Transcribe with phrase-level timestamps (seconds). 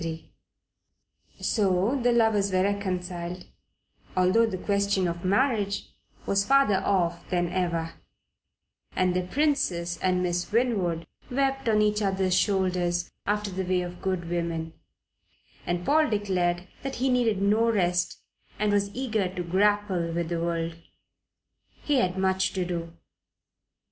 [0.01, 0.33] CHAPTER XXIII
[1.41, 3.45] SO the lovers were reconciled,
[4.17, 5.93] although the question of marriage
[6.25, 7.93] was farther off than ever,
[8.95, 14.01] and the Princess and Miss Winwood wept on each other's shoulders after the way of
[14.01, 14.73] good women,
[15.67, 18.21] and Paul declared that he needed no rest,
[18.57, 20.77] and was eager to grapple with the world.
[21.83, 22.93] He had much to do.